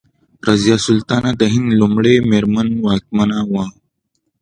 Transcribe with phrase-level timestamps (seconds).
[0.47, 3.65] رضیا سلطانه د هند لومړۍ میرمن واکمنه وه.